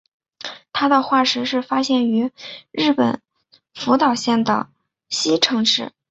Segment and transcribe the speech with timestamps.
[0.73, 2.31] 它的化石是发现于
[2.71, 3.21] 日本
[3.71, 4.67] 福岛县的
[5.09, 5.91] 磐城市。